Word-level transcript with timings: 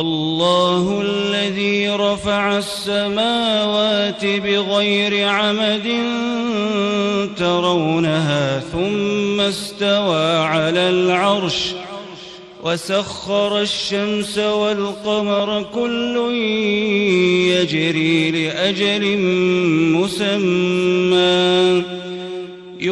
الله 0.00 1.02
الذي 1.02 1.88
رفع 1.88 2.58
السماوات 2.58 4.24
بغير 4.24 5.28
عمد 5.28 5.88
ترونها 7.36 8.60
ثم 8.72 9.40
استوى 9.40 10.36
على 10.36 10.90
العرش 10.90 11.74
وسخر 12.64 13.60
الشمس 13.60 14.38
والقمر 14.38 15.66
كل 15.74 16.32
يجري 17.52 18.30
لأجل 18.30 19.18
مسمى. 19.98 21.97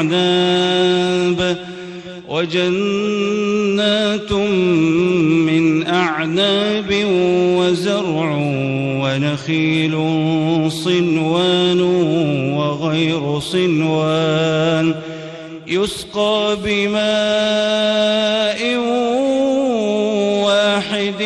أعناب 0.00 1.56
وجنات 2.28 4.32
من 4.32 5.86
أعناب 5.86 6.90
وزرع 7.58 8.36
ونخيل 9.02 9.92
صنوان 10.70 11.80
وغير 12.56 13.40
صنوان 13.40 14.94
يسقى 15.66 16.56
بماء 16.64 18.60
واحد 20.44 21.22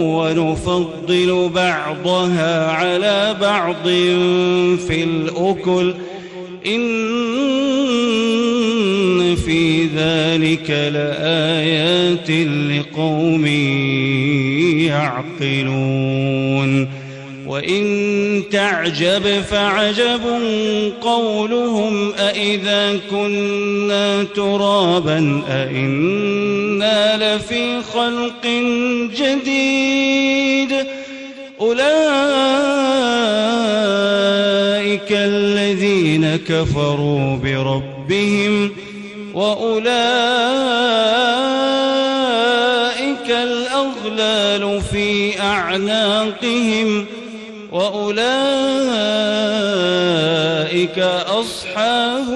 ونفضل 0.00 1.50
بعضها 1.54 2.70
على 2.70 3.36
بعض 3.40 3.84
في 4.88 5.04
الأكل 5.04 5.94
إن 6.66 6.96
في 9.36 9.84
ذلك 9.96 10.70
لآيات 10.70 12.30
لقوم 12.70 13.46
يعقلون. 15.40 16.88
وإن 17.46 18.42
تعجب 18.50 19.42
فعجب 19.50 20.20
قولهم 21.00 22.12
أإذا 22.14 22.98
كنا 23.10 24.24
ترابا 24.24 25.42
أإنا 25.48 27.36
لفي 27.36 27.82
خلق 27.82 28.46
جديد. 29.16 30.72
أولئك 31.60 31.86
كفروا 36.36 37.36
بربهم 37.36 38.72
وأولئك 39.34 39.86
الأغلال 43.30 44.82
في 44.82 45.40
أعناقهم 45.40 47.06
وأولئك 47.72 48.26
أصحاب 51.28 52.35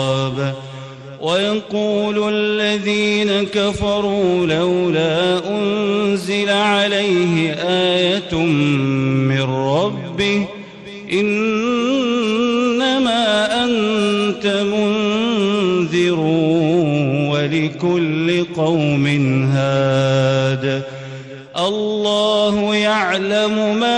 ويقول 1.20 2.34
الذين 2.34 3.46
كفروا 3.46 4.46
لولا 4.46 5.48
أنزل 5.50 6.50
عليه 6.50 7.52
آية 7.68 8.34
من 8.34 9.42
ربه 9.42 10.46
إنما 11.12 12.44
أنت 13.64 14.46
منذر 14.46 16.20
ولكل 17.32 18.44
قوم 18.56 19.06
هاد. 19.52 20.82
الله 21.58 22.74
يعلم 22.74 23.76
ما 23.80 23.97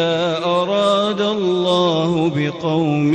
وإذا 0.00 0.44
أراد 0.44 1.20
الله 1.20 2.32
بقوم 2.36 3.14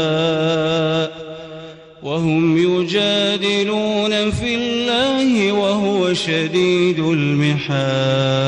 شديد 6.13 6.99
المحال. 6.99 8.41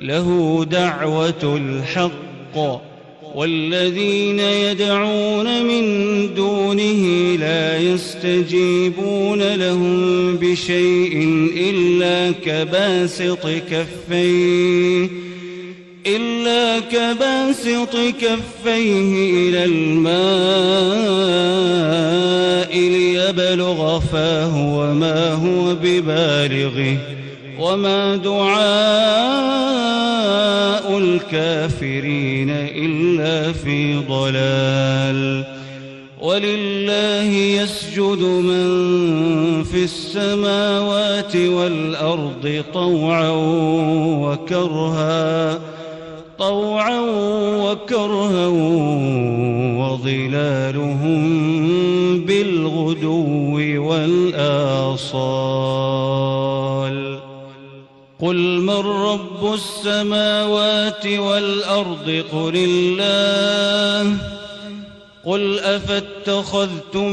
له 0.00 0.66
دعوة 0.70 1.60
الحق 1.60 2.80
والذين 3.34 4.40
يدعون 4.40 5.64
من 5.64 5.84
دونه 6.34 7.36
لا 7.36 7.78
يستجيبون 7.78 9.54
لهم 9.54 10.36
بشيء 10.36 11.28
إلا 11.56 12.32
كباسط 12.44 13.46
كفيه 13.46 15.08
إلا 16.06 16.78
كباسط 16.78 17.96
كفيه 18.20 19.48
إلى 19.48 19.64
الماء 19.64 20.80
ليبلغ 22.78 24.00
فاه 24.00 24.69
وما 25.00 25.32
هو 25.32 25.74
ببالغه 25.74 26.96
وما 27.58 28.16
دعاء 28.16 28.58
الكافرين 30.98 32.50
إلا 32.50 33.52
في 33.52 33.94
ضلال. 33.96 35.44
ولله 36.20 37.30
يسجد 37.32 38.22
من 38.22 38.68
في 39.64 39.84
السماوات 39.84 41.36
والأرض 41.36 42.64
طوعا 42.74 43.30
وكرها 44.20 45.58
طوعا 46.38 47.00
وكرها 47.64 48.46
وظلالهم 49.80 50.99
والآصال 54.90 55.70
قل 58.20 58.36
من 58.60 58.80
رب 58.86 59.54
السماوات 59.54 61.06
والأرض 61.06 62.24
قل 62.32 62.52
الله. 62.54 64.16
قل 65.24 65.58
أفاتخذتم 65.58 67.10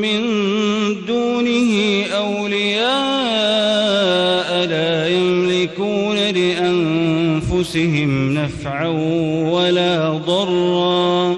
من 0.00 0.20
دونه 1.06 2.04
أولياء 2.06 2.84
لا 4.66 5.08
يملكون 5.08 6.16
لأنفسهم 6.16 8.10
نفعا 8.34 8.88
ولا 9.52 10.10
ضرا. 10.26 11.36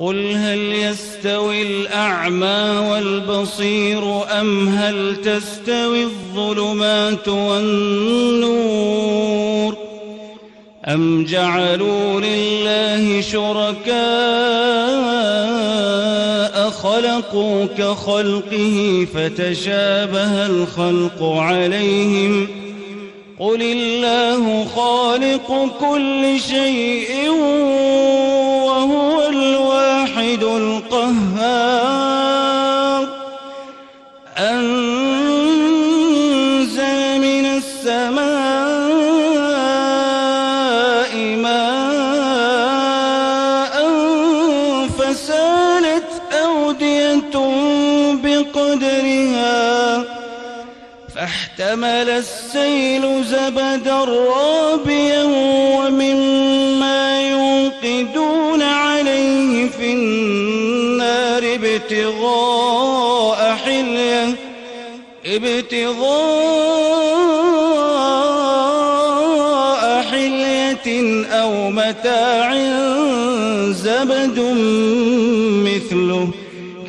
قل 0.00 0.32
هل 0.32 0.58
يستوي 0.58 1.62
الأعمى 1.62 2.88
والبصير 2.90 4.02
أم 4.40 4.68
هل 4.68 5.16
تستوي 5.16 6.02
الظلمات 6.02 7.28
والنور 7.28 8.84
أم 10.88 11.24
جعلوا 11.24 12.20
لله 12.20 13.20
شركاء 13.20 13.94
خلقوا 16.70 17.66
كخلقه 17.78 19.06
فتشابه 19.14 20.46
الخلق 20.46 21.22
عليهم 21.22 22.48
قل 23.38 23.62
الله 23.62 24.64
خالق 24.64 25.68
كل 25.80 26.40
شيء 26.40 27.30
فاحتمل 51.74 52.10
السيل 52.10 53.24
زبدا 53.24 54.04
رابيا 54.04 55.22
ومما 55.76 57.20
يوقدون 57.30 58.62
عليه 58.62 59.68
في 59.68 59.92
النار 59.92 61.42
ابتغاء 61.54 62.76
حلية 63.64 64.34
ابتغاء 65.26 66.02
حلية 70.02 71.24
أو 71.32 71.70
متاع 71.70 72.23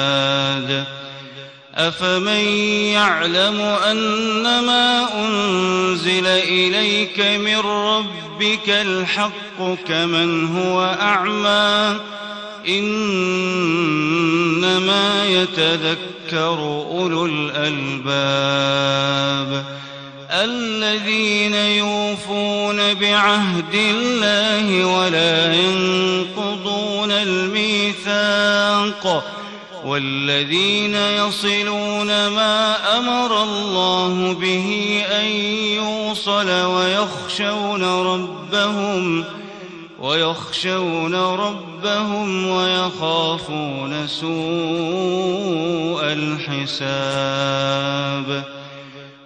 أفمن 1.76 2.46
يعلم 2.94 3.62
أن 3.62 4.44
ما 4.44 5.08
أنزل 5.26 6.28
إليك 6.28 7.20
من 7.20 7.60
ربك 7.60 8.70
الحق 8.70 9.76
كمن 9.88 10.58
هو 10.58 10.98
أعمى؟ 11.02 11.96
إنما 12.68 13.66
يتذكر 15.26 16.60
أولو 16.92 17.26
الألباب. 17.26 18.08
الذين 20.32 21.54
يوفون 21.54 22.94
بعهد 22.94 23.74
الله 23.74 24.86
ولا 24.86 25.54
ينقضون 25.54 27.12
الميثاق 27.12 28.64
والذين 29.86 30.96
يصلون 30.96 32.08
ما 32.28 32.98
أمر 32.98 33.44
الله 33.44 34.34
به 34.34 35.02
أن 35.12 35.26
يوصل 35.76 36.50
ويخشون 36.50 37.84
ربهم 37.84 39.26
ويخشون 40.00 41.16
ربهم 41.16 42.48
ويخافون 42.48 44.08
سوء 44.08 44.28
الحساب 46.04 47.78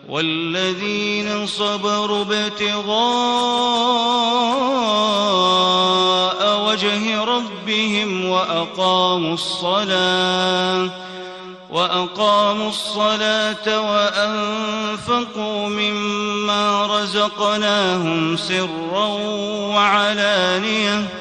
والذين 0.10 1.48
صبروا 1.48 2.22
ابتغاء 2.22 2.92
وجه 6.68 7.24
ربهم 7.24 8.26
وأقاموا 8.30 9.34
الصلاة 9.34 10.90
وأقاموا 11.72 12.70
الصلاة 12.70 13.92
وأنفقوا 13.92 15.68
مما 15.70 16.86
رزقناهم 16.86 18.38
سرا 18.38 19.06
وعلانية 19.76 21.21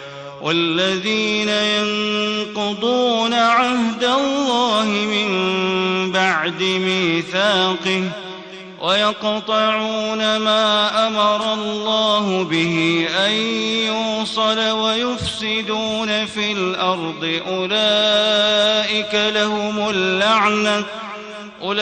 والذين 0.41 1.49
ينقضون 1.49 3.33
عهد 3.33 4.03
الله 4.03 4.85
من 4.85 5.31
بعد 6.11 6.61
ميثاقه 6.61 8.03
ويقطعون 8.81 10.37
ما 10.37 11.07
أمر 11.07 11.53
الله 11.53 12.43
به 12.43 13.07
أن 13.25 13.31
يوصل 13.87 14.59
ويفسدون 14.59 16.25
في 16.25 16.51
الأرض 16.51 17.41
أولئك 17.47 19.15
لهم 19.33 19.89
اللعنة 19.89 20.83
أولئك 21.61 21.81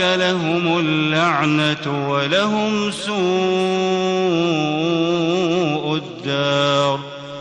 لهم 0.00 0.78
اللعنة 0.78 2.10
ولهم 2.10 2.90
سوء 2.90 4.81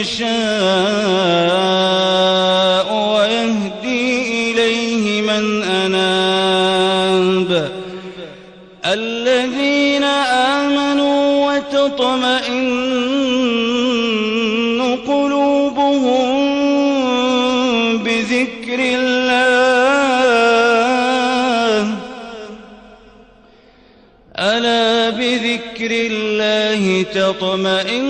يشاء 0.00 0.30
ويهدي 3.14 4.04
إليه 4.50 5.22
من 5.22 5.44
أناب. 5.62 7.50
الذين 8.86 10.04
آمنوا 10.54 11.20
وتطمئن 11.46 12.80
قلوبهم 15.06 16.30
بذكر 17.98 18.78
الله. 18.78 19.30
ألا 24.38 25.10
بذكر 25.10 25.90
الله 25.90 26.82
تطمئن 27.14 28.09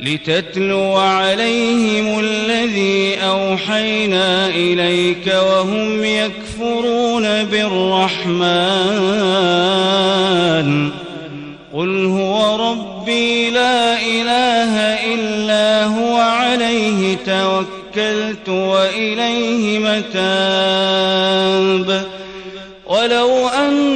لتتلو 0.00 0.96
عليهم 0.96 2.18
الذي 2.18 3.16
أوحينا 3.16 4.48
إليك 4.48 5.26
وهم 5.26 6.04
يكفرون 6.04 7.44
بالرحمن. 7.44 8.36
قل 11.74 12.06
هو 12.06 12.70
ربي 12.70 13.50
لا 13.50 14.00
إله 14.00 14.78
إلا 15.14 15.84
هو 15.84 16.16
عليه 16.16 17.16
توكلت 17.26 18.48
وإليه 18.48 19.78
متاب. 19.78 21.26
ولو 22.86 23.48
أن 23.48 23.95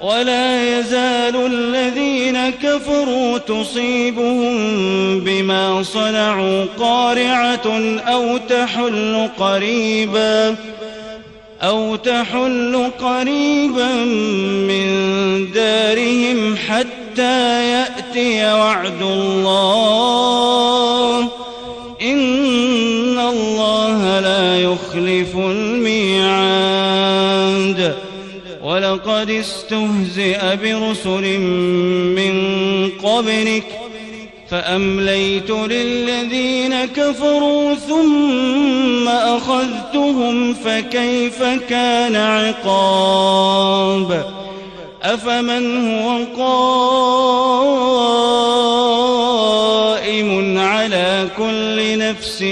ولا 0.00 0.78
يزال 0.78 1.36
الذين 1.46 2.50
كفروا 2.50 3.38
تصيبهم 3.38 4.54
بما 5.20 5.82
صنعوا 5.82 6.64
قارعة 6.78 7.98
أو 8.06 8.36
تحل 8.36 9.28
قريبا 9.38 10.56
أو 11.62 11.96
تحل 11.96 12.90
قريبا 13.00 13.94
من 14.68 14.88
دارهم 15.52 16.56
حتى 16.56 17.70
يأتي 17.70 18.52
وعد 18.52 19.02
الله. 19.02 20.08
إن 22.02 23.18
الله 23.18 24.17
ولقد 29.18 29.30
استهزئ 29.30 30.56
برسل 30.56 31.38
من 32.18 32.34
قبلك 33.02 33.64
فأمليت 34.50 35.50
للذين 35.50 36.84
كفروا 36.84 37.74
ثم 37.74 39.08
أخذتهم 39.08 40.54
فكيف 40.54 41.42
كان 41.68 42.16
عقاب؟ 42.16 44.24
أفمن 45.02 45.90
هو 45.90 46.24
قائم 49.98 50.58
على 50.58 51.28
كل 51.38 51.98
نفس 51.98 52.42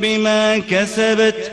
بما 0.00 0.58
كسبت 0.58 1.52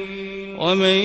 ومن 0.71 1.03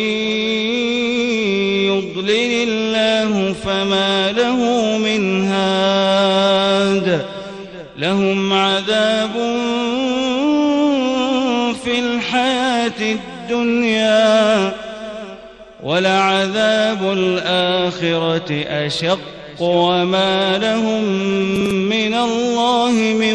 يضلل 1.91 2.69
الله 2.69 3.52
فما 3.52 4.33
له 4.33 4.59
من 4.99 5.45
هاد 5.45 7.26
لهم 7.99 8.52
عذاب 8.52 9.33
في 11.85 11.99
الحياة 11.99 13.00
الدنيا 13.00 14.73
ولعذاب 15.83 17.13
الآخرة 17.13 18.65
أشق 18.69 19.19
وما 19.61 20.59
لهم 20.59 21.05
من 21.89 22.15
الله 22.15 22.93
من 22.93 23.35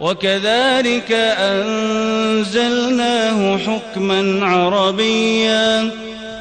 وكذلك 0.00 1.12
أنزلناه 1.38 2.86
حكما 3.58 4.46
عربيا 4.46 5.90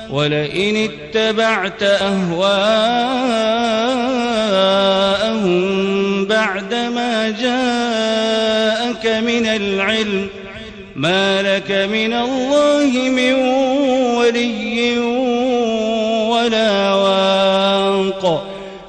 ولئن 0.09 0.89
اتبعت 0.89 1.83
أهواءهم 1.83 2.55
بعدما 6.25 7.29
جاءك 7.29 9.05
من 9.23 9.45
العلم 9.45 10.27
ما 10.95 11.41
لك 11.41 11.71
من 11.71 12.13
الله 12.13 13.09
من 13.09 13.64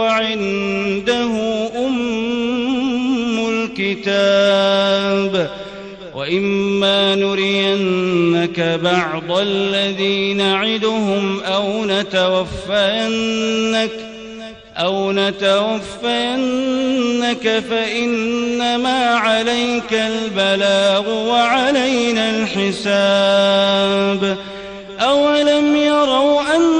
وعنده 0.00 1.30
أم 1.86 3.48
الكتاب. 3.48 5.50
وإما 6.14 7.14
نرينك 7.14 8.60
بعض 8.60 9.38
الذي 9.38 10.34
نعدهم 10.34 11.40
أو 11.40 11.84
نتوفينك 11.84 13.90
أو 14.76 15.12
نتوفينك 15.12 16.42
فإنما 17.70 19.14
عليك 19.14 19.92
البلاغ 19.92 21.10
وعلينا 21.10 22.30
الحساب. 22.30 24.36
أولم 25.00 25.76
يروا 25.76 26.30
نأتي 26.30 26.79